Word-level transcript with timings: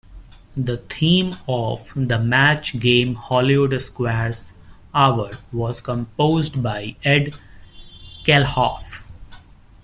The 0.57 0.77
theme 0.77 1.35
of 1.47 1.91
"The 1.95 2.17
Match 2.17 2.79
Game-Hollywood 2.79 3.79
Squares 3.83 4.51
Hour" 4.95 5.33
was 5.51 5.79
composed 5.81 6.63
by 6.63 6.95
Edd 7.03 7.35
Kalehoff. 8.25 9.03